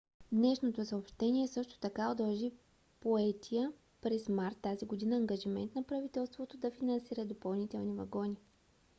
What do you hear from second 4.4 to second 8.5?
тази година ангажимент на правителството да финансира допълнителни вагони